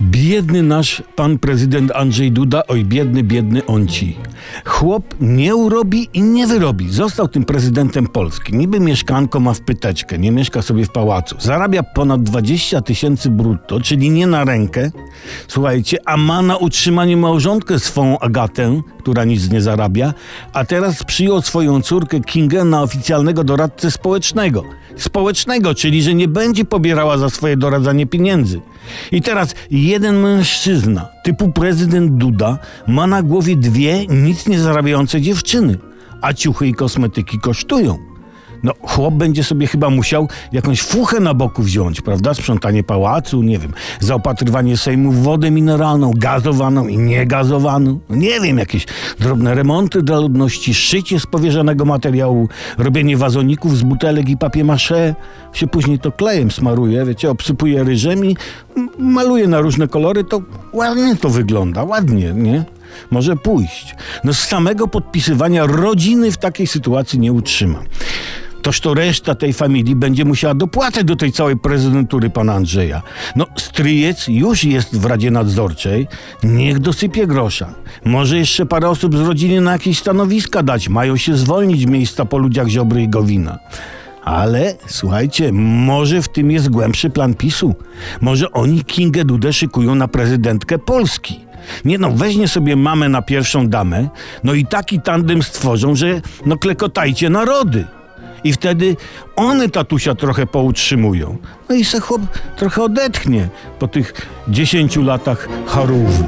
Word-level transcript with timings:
Biedny 0.00 0.62
nasz 0.62 1.02
pan 1.16 1.38
prezydent 1.38 1.90
Andrzej 1.90 2.30
Duda, 2.32 2.62
oj 2.66 2.84
biedny, 2.84 3.22
biedny 3.22 3.66
on 3.66 3.88
ci. 3.88 4.16
Chłop 4.64 5.14
nie 5.20 5.56
urobi 5.56 6.08
i 6.14 6.22
nie 6.22 6.46
wyrobi. 6.46 6.90
Został 6.90 7.28
tym 7.28 7.44
prezydentem 7.44 8.06
Polski. 8.06 8.56
Niby 8.56 8.80
mieszkanko 8.80 9.40
ma 9.40 9.54
w 9.54 9.60
pyteczkę, 9.60 10.18
nie 10.18 10.32
mieszka 10.32 10.62
sobie 10.62 10.84
w 10.84 10.90
pałacu. 10.90 11.36
Zarabia 11.38 11.82
ponad 11.82 12.22
20 12.22 12.80
tysięcy 12.80 13.30
brutto, 13.30 13.80
czyli 13.80 14.10
nie 14.10 14.26
na 14.26 14.44
rękę. 14.44 14.90
Słuchajcie, 15.48 15.98
a 16.04 16.16
ma 16.16 16.42
na 16.42 16.56
utrzymanie 16.56 17.16
małżonkę 17.16 17.78
swą 17.78 18.18
Agatę, 18.18 18.80
która 18.98 19.24
nic 19.24 19.50
nie 19.50 19.62
zarabia, 19.62 20.14
a 20.52 20.64
teraz 20.64 21.04
przyjął 21.04 21.42
swoją 21.42 21.82
córkę 21.82 22.20
Kingę 22.20 22.64
na 22.64 22.82
oficjalnego 22.82 23.44
doradcę 23.44 23.90
społecznego. 23.90 24.64
Społecznego, 24.96 25.74
czyli 25.74 26.02
że 26.02 26.14
nie 26.14 26.28
będzie 26.28 26.64
pobierała 26.64 27.18
za 27.18 27.30
swoje 27.30 27.56
doradzanie 27.56 28.06
pieniędzy. 28.06 28.60
I 29.12 29.22
teraz 29.22 29.54
jeden 29.70 30.20
mężczyzna, 30.20 31.08
typu 31.28 31.52
prezydent 31.52 32.12
Duda, 32.12 32.58
ma 32.86 33.06
na 33.06 33.22
głowie 33.22 33.56
dwie 33.56 34.06
nic 34.06 34.46
nie 34.46 34.58
zarabiające 34.58 35.20
dziewczyny, 35.20 35.78
a 36.22 36.32
ciuchy 36.32 36.66
i 36.66 36.74
kosmetyki 36.74 37.38
kosztują. 37.38 37.98
No, 38.62 38.72
chłop 38.82 39.14
będzie 39.14 39.44
sobie 39.44 39.66
chyba 39.66 39.90
musiał 39.90 40.28
jakąś 40.52 40.82
fuchę 40.82 41.20
na 41.20 41.34
boku 41.34 41.62
wziąć, 41.62 42.00
prawda? 42.00 42.34
Sprzątanie 42.34 42.84
pałacu, 42.84 43.42
nie 43.42 43.58
wiem, 43.58 43.72
zaopatrywanie 44.00 44.76
Sejmu 44.76 45.12
w 45.12 45.22
wodę 45.22 45.50
mineralną, 45.50 46.10
gazowaną 46.16 46.88
i 46.88 46.98
niegazowaną. 46.98 48.00
No, 48.08 48.16
nie 48.16 48.40
wiem, 48.40 48.58
jakieś 48.58 48.86
drobne 49.20 49.54
remonty 49.54 50.02
dla 50.02 50.18
ludności, 50.18 50.74
szycie 50.74 51.20
z 51.20 51.26
powierzonego 51.26 51.84
materiału, 51.84 52.48
robienie 52.78 53.16
wazoników 53.16 53.76
z 53.76 53.82
butelek 53.82 54.28
i 54.28 54.36
papier-mâché. 54.36 55.14
Się 55.52 55.66
później 55.66 55.98
to 55.98 56.12
klejem 56.12 56.50
smaruje, 56.50 57.04
wiecie, 57.04 57.30
obsypuje 57.30 57.84
ryżem 57.84 58.24
i 58.24 58.36
m- 58.76 58.87
maluje 58.98 59.48
na 59.48 59.60
różne 59.60 59.88
kolory, 59.88 60.24
to 60.24 60.42
ładnie 60.72 61.16
to 61.16 61.28
wygląda, 61.28 61.84
ładnie, 61.84 62.32
nie? 62.32 62.64
Może 63.10 63.36
pójść. 63.36 63.94
No 64.24 64.34
z 64.34 64.38
samego 64.38 64.88
podpisywania 64.88 65.66
rodziny 65.66 66.32
w 66.32 66.36
takiej 66.36 66.66
sytuacji 66.66 67.18
nie 67.18 67.32
utrzyma. 67.32 67.82
Toż 68.62 68.80
to 68.80 68.94
reszta 68.94 69.34
tej 69.34 69.52
familii 69.52 69.96
będzie 69.96 70.24
musiała 70.24 70.54
dopłacać 70.54 71.04
do 71.04 71.16
tej 71.16 71.32
całej 71.32 71.56
prezydentury 71.56 72.30
pana 72.30 72.54
Andrzeja. 72.54 73.02
No, 73.36 73.46
stryjec 73.56 74.28
już 74.28 74.64
jest 74.64 74.96
w 74.96 75.04
Radzie 75.04 75.30
Nadzorczej, 75.30 76.06
niech 76.42 76.78
dosypie 76.78 77.26
grosza. 77.26 77.74
Może 78.04 78.38
jeszcze 78.38 78.66
parę 78.66 78.88
osób 78.88 79.16
z 79.16 79.20
rodziny 79.20 79.60
na 79.60 79.72
jakieś 79.72 79.98
stanowiska 79.98 80.62
dać, 80.62 80.88
mają 80.88 81.16
się 81.16 81.36
zwolnić 81.36 81.86
miejsca 81.86 82.24
po 82.24 82.38
ludziach 82.38 82.68
Ziobry 82.68 83.02
i 83.02 83.08
Gowina. 83.08 83.58
Ale 84.28 84.74
słuchajcie, 84.86 85.52
może 85.52 86.22
w 86.22 86.28
tym 86.28 86.50
jest 86.50 86.68
głębszy 86.68 87.10
plan 87.10 87.34
PiSu. 87.34 87.74
Może 88.20 88.52
oni 88.52 88.84
Kingę 88.84 89.24
Dudę 89.24 89.52
szykują 89.52 89.94
na 89.94 90.08
prezydentkę 90.08 90.78
Polski. 90.78 91.40
Nie 91.84 91.98
no, 91.98 92.10
weźmie 92.10 92.48
sobie 92.48 92.76
mamę 92.76 93.08
na 93.08 93.22
pierwszą 93.22 93.68
damę, 93.68 94.08
no 94.44 94.54
i 94.54 94.66
taki 94.66 95.00
tandem 95.00 95.42
stworzą, 95.42 95.94
że 95.94 96.20
no 96.46 96.56
klekotajcie 96.56 97.30
narody. 97.30 97.84
I 98.44 98.52
wtedy 98.52 98.96
one 99.36 99.68
tatusia 99.68 100.14
trochę 100.14 100.46
poutrzymują. 100.46 101.36
No 101.68 101.74
i 101.74 101.84
se 101.84 102.00
chłop 102.00 102.22
trochę 102.56 102.82
odetchnie 102.82 103.48
po 103.78 103.88
tych 103.88 104.12
10 104.48 104.96
latach 104.96 105.48
charówy. 105.66 106.24